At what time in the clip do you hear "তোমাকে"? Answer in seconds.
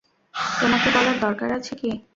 0.59-0.87